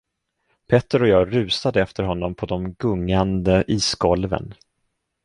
Petter 0.67 1.01
och 1.01 1.07
jag 1.07 1.35
rusade 1.35 1.81
efter 1.81 2.03
honom 2.03 2.35
på 2.35 2.45
de 2.45 2.73
gungande 2.73 3.63
isgolven. 3.67 4.53